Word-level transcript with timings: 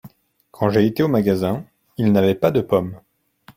Quand 0.49 0.71
j'ai 0.71 0.87
été 0.87 1.03
au 1.03 1.07
magasin, 1.07 1.63
ils 1.97 2.11
n'avaient 2.11 2.33
pas 2.33 2.49
de 2.49 2.61
pommes. 2.61 2.99